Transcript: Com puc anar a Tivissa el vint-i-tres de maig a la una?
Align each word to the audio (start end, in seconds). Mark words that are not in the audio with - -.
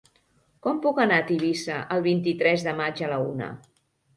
Com 0.67 0.79
puc 0.85 1.01
anar 1.03 1.19
a 1.21 1.25
Tivissa 1.27 1.77
el 1.97 2.03
vint-i-tres 2.09 2.67
de 2.69 2.75
maig 2.81 3.05
a 3.05 3.11
la 3.13 3.21
una? 3.29 3.55